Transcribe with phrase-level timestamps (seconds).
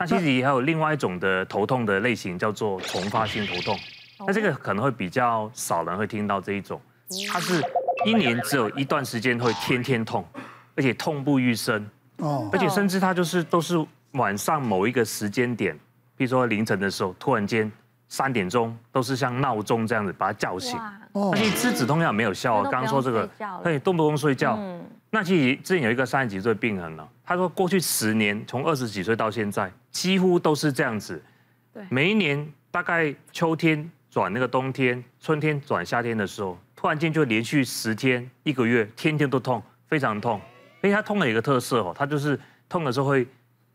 [0.00, 3.78] 那其实也还有另外一种的头痛的类型，叫做重发性头痛。
[4.26, 6.80] 那这个可能会比较少人会听到这一种，
[7.30, 7.62] 它是
[8.06, 10.26] 一年只有一段时间会天天痛，
[10.74, 11.86] 而且痛不欲生。
[12.16, 13.82] 哦，而且甚至它就是都是
[14.12, 15.78] 晚上某一个时间点，
[16.16, 17.70] 比如说凌晨的时候，突然间
[18.10, 20.78] 三点钟都是像闹钟这样子把他叫醒。
[21.12, 23.26] 哦，而且吃止痛药没有效啊，刚刚说这个，
[23.64, 24.56] 对，动不动睡觉。
[24.58, 31.22] 嗯，那其实之前有一个三十几岁病人了，他说过去十年从二十几岁到现在，几乎都是这样子。
[31.72, 40.40] 对，每一年大概秋天转那个冬天，春天转夏天的时候，突然间就连续十天一个月，天天都痛，非常痛。
[40.82, 42.38] 因为他痛的有一个特色哦，他就是
[42.68, 43.26] 痛的时候会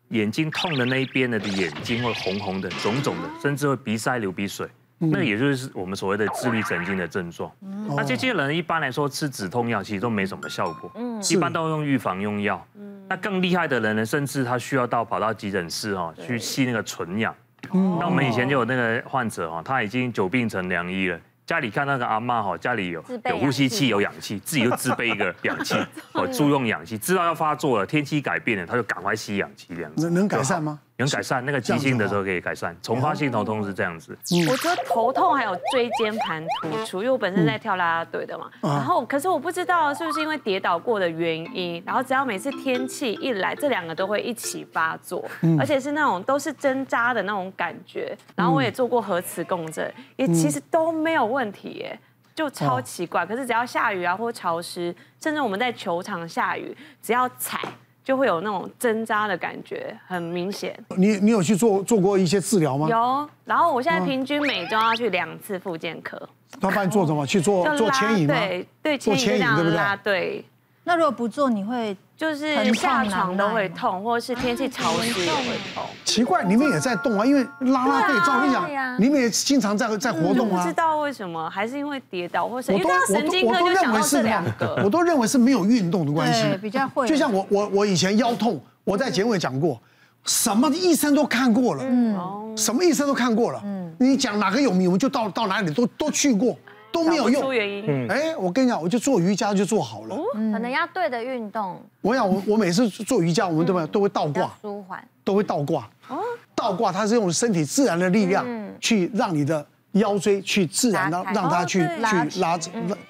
[0.09, 4.67] 眼睛痛的那一边的眼睛会红红的、肿肿的，甚至会鼻塞、流鼻水。
[4.97, 7.51] 那也就是我们所谓的自律神经的症状。
[7.95, 10.89] 那这些人一般来说吃止痛药其实都没什么效果，
[11.29, 12.65] 一般都用预防用药。
[13.09, 17.35] 那更厉害的人呢，甚至他需要到跑到急诊室哈去吸那个纯氧。
[17.71, 21.19] 那我们以前就有那个患者哈，他已经久病成良医了。
[21.45, 25.75] 家里看那个阿妈哈，家里有有呼吸器、有氧气， 自己就自备一个氧气，
[26.13, 30.05] 哦，租用氧气，知道要发作了，天气改变了，他就赶快吸氧气这样子。
[30.05, 30.79] 能能改善吗？
[30.97, 32.75] 能改善，那个急性的时候可以改善。
[32.81, 34.17] 重发性头痛是这样子。
[34.49, 38.49] 我觉得头痛还有椎间盘突出，因为我本身在跳啦啦队的嘛。
[38.61, 45.23] 然后，可是我不知道是不是因为跌倒过的原因，然后只要每次天气一来，这两个都会一起发作，
[45.59, 48.17] 而且是那种都是针扎的那种感觉。
[48.33, 51.99] 然后我也做过核磁共振，也其实都没有问题耶，
[52.33, 53.25] 就超奇怪。
[53.25, 57.59] 可是只要下雨啊或潮湿，甚至我们在球场下雨，只要踩。
[58.05, 60.77] 就会有那种针扎的感觉，很明显。
[60.95, 62.87] 你你有去做做过一些治疗吗？
[62.87, 66.17] 有，然后我现在平均每周要去两次复健科。
[66.61, 67.25] 他帮你做什么？
[67.25, 68.35] 去做做牵引吗？
[68.35, 69.79] 对对，做牵引对不对？
[70.03, 70.45] 对。
[70.83, 71.97] 那如果不做，你会？
[72.17, 75.83] 就是下床都会痛，或者是天气潮湿也会痛。
[76.05, 77.25] 奇怪，你们也在动啊？
[77.25, 80.61] 因为拉拉队，照理讲，你们也经常在在活动啊。
[80.63, 84.81] 不知道为什么，还是因为跌倒，或是因为神经科就想到这两个。
[84.83, 87.05] 我都认为是没有运动的关系，比较会。
[87.05, 89.77] 就像我我我以前腰痛，我在节目也讲过，
[90.23, 96.57] 什么医生都看过了，嗯，什么医生都看过了，嗯，你讲哪个有名，我们就到到哪里都都去过。
[96.95, 97.53] 都没有用。
[97.87, 100.15] 嗯，哎，我跟你讲，我就做瑜伽就做好了。
[100.33, 101.81] 可能要对的运动。
[101.99, 105.89] 我想，我我每次做瑜伽，我们都会都会倒挂，舒缓，都会倒挂。
[106.07, 106.19] 哦，
[106.55, 108.45] 倒挂它是用身体自然的力量
[108.79, 112.57] 去让你的腰椎去自然的让它去去拉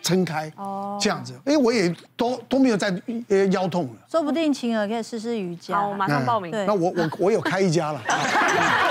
[0.01, 0.51] 撑开。
[0.55, 2.91] 哦，这样子，哎，我也都都没有在
[3.51, 3.91] 腰痛了。
[4.09, 5.75] 说不定晴儿可以试试瑜伽。
[5.75, 6.51] 好，我马上报名。
[6.65, 8.01] 那我我我有开一家了。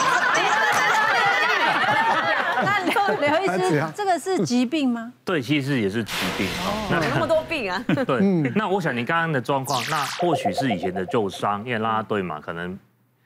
[3.09, 5.13] 刘医师，这个是疾病吗？
[5.25, 6.47] 对，其实也是疾病。
[6.91, 7.85] 那那么多病啊？
[8.07, 8.21] 对。
[8.55, 12.79] 那我想你刚刚的状况，那或许是以前的旧伤，因为拉拉队嘛，可能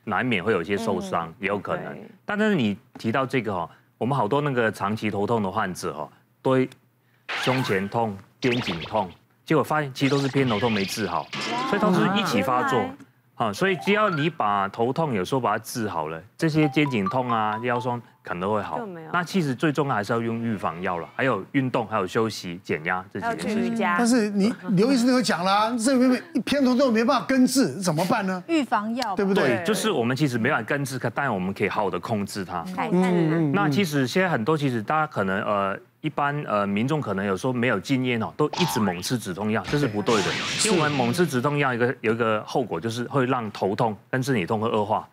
[0.03, 1.97] 难免会有一些受伤，也有可能。
[2.25, 6.09] 但是你提到这个哦，我们好多那个长期头痛的患者哦，
[6.41, 6.57] 都
[7.41, 9.09] 胸前痛、肩颈痛，
[9.45, 11.27] 结果发现其实都是偏头痛没治好，
[11.69, 12.83] 所以都是一起发作。
[13.39, 18.81] 啊，所以只要你把头痛有时候把它治好了，这些肩颈痛啊、腰酸可能都会好。
[19.13, 23.77] 那其实最重要还是要用预防药了，还有运动，还有休息、减压这几件事情。
[23.97, 28.43] 但是你刘医生都有讲了，这边偏头痛没办法根治，怎么办呢？
[28.49, 29.47] 预防药，对不对？
[29.47, 32.65] 对，就是我们其实没办法根治，但我们可以好好的控制它。
[32.91, 35.79] 嗯，那其实现在很多其实大家可能呃。
[36.01, 40.27] 一般呃民众可能有时候没有经验哦，都一直猛吃止痛药，这是不对的。
[40.65, 45.07] 因为我们猛吃止痛药，一个有一个后果就是会让头痛跟身体痛会恶化。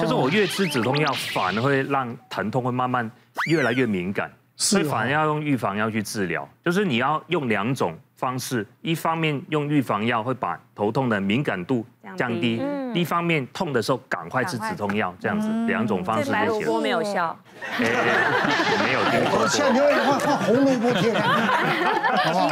[0.00, 3.10] 就是我越吃止痛药，反而会让疼痛会慢慢
[3.50, 6.48] 越来越敏感，所以反而要用预防药去治疗。
[6.64, 11.84] 就是你要用两种方式，一方面用预防药会把头痛的敏感度
[12.16, 12.56] 降低，
[12.96, 16.32] 一方面痛的时候赶快吃止痛药，这样子两种方式。
[16.32, 17.36] 白萝卜没有效。
[17.78, 19.46] 我没有听过。
[19.48, 21.12] 现在你要换换红萝卜贴。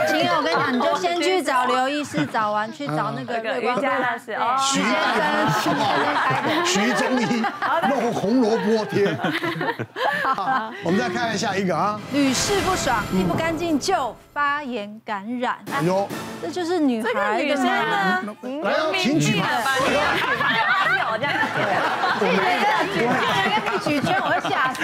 [0.08, 4.56] 晴儿，我跟你讲，你就先去找刘医师，找完去找那个瑜伽老师哦。
[4.58, 4.90] 徐先
[5.60, 5.64] 生，
[6.64, 7.42] 徐中医，
[7.88, 9.14] 弄红萝卜贴。
[10.24, 12.00] 好，我们再看下一个啊。
[12.12, 15.56] 屡试不爽，一不干净就发炎感染。
[15.72, 16.08] 哎呦，
[16.42, 17.70] 这就是女孩女生的
[18.62, 19.62] 来，请举牌。
[21.10, 23.08] 我这样子，你觉得举人
[23.64, 24.80] 跟你举圈，我会吓死。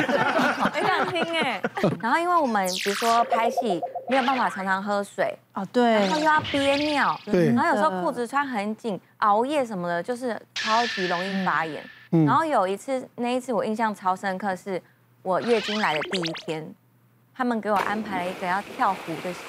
[0.72, 1.60] 没想听哎。
[2.00, 11.82] 然后因为我们比如说拍戏，没有办法常常喝水哦，对，然后又要憋尿，对，然后有时候裤子穿很紧，熬夜什么的，就是超级容易发炎。
[12.26, 14.80] 然后有一次，那一次我印象超深刻，是
[15.22, 16.74] 我月经来的第一天。
[17.40, 19.40] 他们给我安排了一个要跳湖的溪，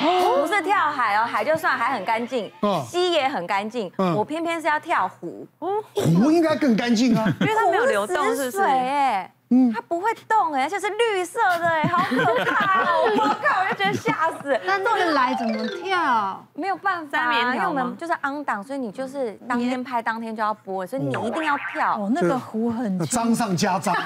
[0.00, 2.50] 不是跳海哦，海就算海很干净，
[2.84, 9.30] 溪也很干净，我偏偏是要跳湖，湖应该更干净啊，因为它没有流动，是水哎。
[9.50, 13.04] 嗯，它不会动哎，而且是绿色的哎，好可怕哦！
[13.16, 14.60] 我靠，我就觉得吓死。
[14.64, 16.44] 那那个来怎么跳？
[16.54, 21.94] 没有办法，因为我们就是 on 档，所以你就是当天拍当天就要播，所以你一定要跳。
[21.94, 23.94] 哦，那个湖很脏上加脏。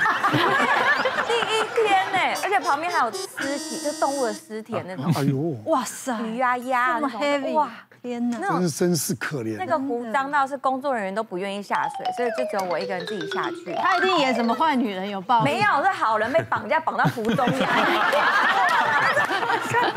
[1.31, 5.05] 第一天呢，而且旁边还有尸体，就动物的尸体那种。
[5.17, 7.71] 哎呦，哇塞，鱼啊鸭那种，哇。
[8.03, 9.59] 天哪，真是真是可怜。
[9.59, 13.73] 那个湖脏到是工作人员都不愿意下水，所以就只有我一个人自己下去。
[13.77, 15.43] 他一定演什么坏女人有报？
[15.43, 17.61] 没有，是好人被绑架绑到湖中央。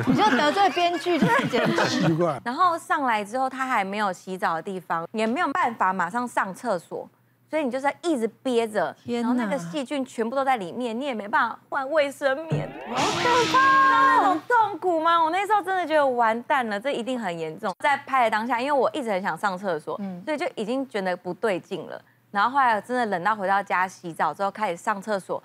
[0.06, 1.30] 你就得罪编剧，真
[1.78, 2.38] 的奇怪。
[2.44, 7.10] 然后上来之后，他还没有洗澡的地方，也没有办法马上上厕所。
[7.54, 15.24] 所以你就是一直憋着，然后那个细菌全部都在里面，你也没办法换卫生棉，好可怕，好痛苦吗？
[15.24, 17.72] 我那时候真的觉得完蛋了，这一定很严重。
[17.78, 22.02] 在拍的当下，因为我一直很想上厕所，所以就已经觉得不对劲了。
[22.32, 25.44] 然后后来真的冷到回到家洗澡之后开始上厕所。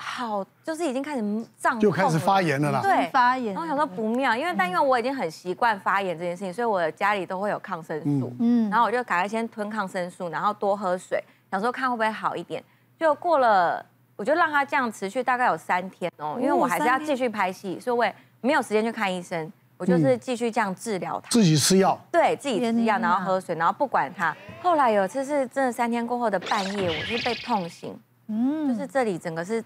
[0.00, 2.80] 好，就是已经开始胀，就开始发炎了啦。
[2.80, 3.52] 对，发炎。
[3.52, 8.32] 然后想说不妙，因为但因为我已经很习惯发炎这件事情，所以我的家里都会有抗生素。
[8.38, 8.70] 嗯。
[8.70, 12.62] 然后我就赶快先吞抗生素，然后多喝水，想说看会不会好一点。
[12.96, 13.84] 就过了，
[14.14, 21.28] 我就让它这样持续大概有三天哦，因为我还是要继续拍戏，所以我也没有时间去看医生，我就是继续这样治疗它。
[21.30, 21.98] 自己吃药。
[22.12, 24.32] 对，自己吃药，然后喝水，然后不管它。
[24.62, 27.98] 后来有一次是真的三天过后的半夜，我是被痛醒，
[28.28, 29.60] 嗯，就是这里整个是。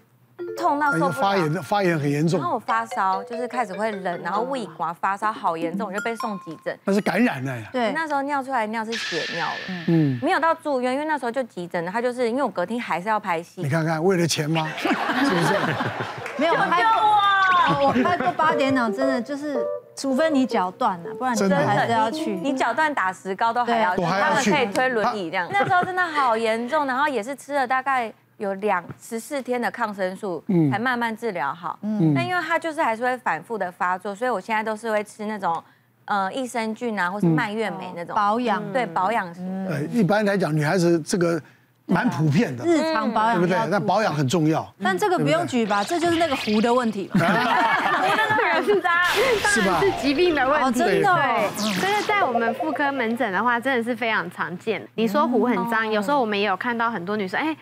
[0.57, 2.39] 痛到受不了，发炎，发炎很严重。
[2.39, 6.77] 然后我发烧，就是开始会冷，然后胃刮，发烧好严重，我就被送急诊。
[6.85, 7.67] 那是感染了呀。
[7.71, 11.91] 对，那时候尿出来尿是血尿了，嗯，没有到住院，因为那时候就急诊了。
[11.91, 13.61] 他就是因为我隔天还是要拍戏。
[13.61, 14.67] 你看看，为了钱吗？
[14.77, 15.53] 是不是？
[16.37, 19.63] 没有拍过，我拍过八点档，真的就是，
[19.95, 22.33] 除非你脚断了，不然真的还是要去。
[22.35, 25.47] 你脚断打石膏都还要去，他们可以推轮椅这样。
[25.51, 28.11] 那时候真的好严重，然后也是吃了大概。
[28.37, 31.77] 有两十四天的抗生素，才慢慢治疗好。
[31.81, 35.63] 嗯，但因为它就是还是会反复的发作，所以我现在都是会吃那种，
[36.05, 39.65] 呃，益生菌啊，或是蔓越莓那种保养，对保养型。
[39.67, 41.39] 对，一般来讲，女孩子这个
[41.85, 43.57] 蛮普遍的，日常保养，对不对？
[43.69, 44.67] 那保养很重要。
[44.81, 47.09] 但这个不用举吧，这就是那个壶的问题。
[47.13, 49.03] 湖那个人是渣，
[49.43, 50.79] 当然是疾病的问题。
[50.79, 54.85] 真的，对，所以在我们妇科门诊的话，真的是非常常见。
[54.95, 57.55] 你说壶很脏，有时候我们也有看到很多女生，哎。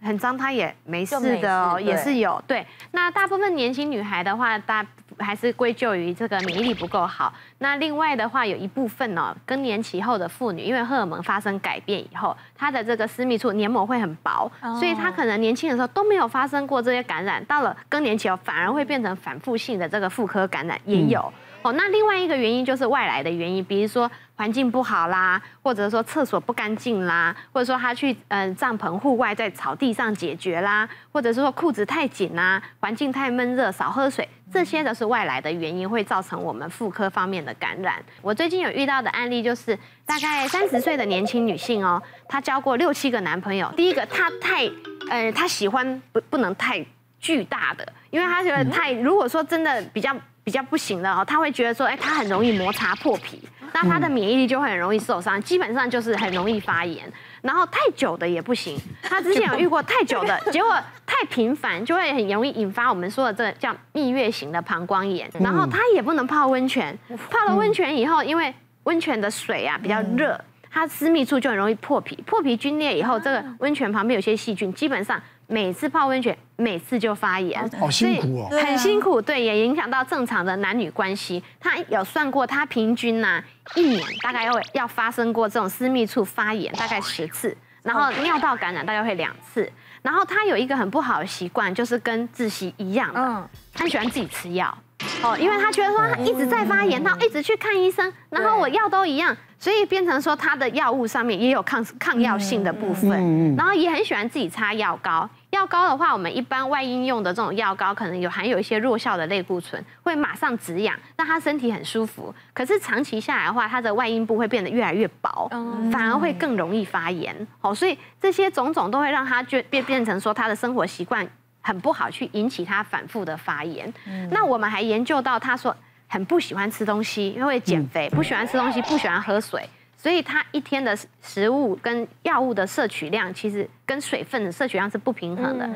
[0.00, 2.42] 很脏，它也没事的哦，也是有。
[2.46, 4.84] 对，那大部分年轻女孩的话，大
[5.18, 7.32] 还是归咎于这个免疫力不够好。
[7.58, 21.32] 那另外的话，有一部分哦，更年期后的妇女，因为荷尔蒙发生改变以后，她的这个私密处黏膜会很薄，所以她可能年轻的时候都没有发生过这些感染，到了更年期后反而会变成反复性的这个妇科感染也有。
[21.62, 38.00] 哦，那另外一个原因就是外来的原因，比如说环境不好啦，或者说厕所不干净啦，或者说他去嗯帐篷户外在草地上解决啦，或者是说裤子太紧啦，环境太闷热，少喝水，这些都是外来的原因会造成我们妇科方面的感染。
[38.22, 39.76] 我最近有遇到的案例就是
[40.06, 44.70] 大概三十岁的年轻女性哦，她交过六七个男朋友，第一个她太
[45.10, 46.86] 呃她喜欢不不能太
[47.18, 50.16] 巨大的，因为她觉得太如果说真的比较。
[50.48, 53.38] 比较不行了哦，他会觉得说，哎，他很容易摩擦破皮，
[53.74, 57.04] 那他的免疫力就会很容易受伤，基本上就是很容易发炎。
[57.42, 60.74] 然后太久的也不行，他之前有遇过太久的， 结果
[61.04, 65.30] 太频繁就会很容易引发我们说的这个叫蜜月型的膀胱炎。
[65.38, 70.40] 然后他也不能泡温泉，泡了温泉以后，因为温泉的水啊比较热，
[70.70, 75.20] 它私密处就很容易破皮，破皮皲裂以后，这个温泉旁边有些细菌，基本上。
[75.50, 81.42] 每次泡温泉，每次就发炎，好辛苦哦，很辛苦，对，也影响到正常的男女关系。
[81.58, 83.42] 他有算过，他平均呢，
[83.74, 89.72] 一年大概要要发生过这种私密处发炎大概十次，然后尿道感染大概会两次。
[90.02, 94.76] 然后他有一个很不好的习惯，就是跟志熙一样的，他喜欢自己吃药，
[95.22, 99.34] 哦，因为他觉得说他一直在发炎，他一直去看医生，然后我药都一样。
[99.60, 105.28] 所以变成说，他的药物上面也有抗抗药性的部分，然后也很喜欢自己擦药膏。
[105.58, 112.32] 药膏的话，我们一般外阴用的这种药膏，可能有含有一些弱效的类固醇，会马上止痒，让他身体很舒服。
[112.54, 115.48] 可是长期下来的话，他的外阴部会变得越来越薄，
[115.90, 117.34] 反而会更容易发炎。
[117.58, 121.28] 好，所以这些种种都会让他变变变成说，他的生活习惯
[121.60, 123.92] 很不好，去引起他反复的发炎。
[124.30, 125.74] 那我们还研究到，他说。
[126.10, 129.62] 很不喜欢吃东西，因为减肥，不喜欢吃东西，不喜欢喝水，
[129.98, 135.68] 所以他一天的食物跟药物的摄取量，其实跟水分的摄取量是不平衡的。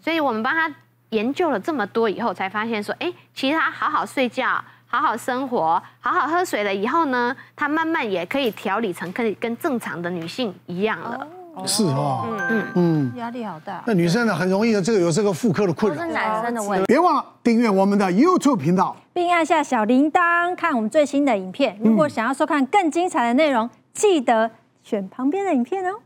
[0.00, 0.72] 所以我们帮他
[1.08, 4.62] 研究了这么多以后，才发现说，哎，其实他好好睡觉。
[4.92, 11.24] 好好生活，好好喝水了以后呢，他慢慢也可以调理成可以跟正常的女性一样了。
[11.66, 13.82] 是哈，嗯嗯，压力好大。
[13.86, 15.98] 那女生呢，很容易的这个有这个妇科的困扰。
[15.98, 16.86] 都是男生的问题。
[16.86, 21.78] 别忘了订阅我们的 YouTube 频道，并按下小铃铛，看我们最新的影片。
[21.80, 24.50] 如果想要收看更精彩的内容，记得
[24.82, 25.98] 选旁边的影片哦。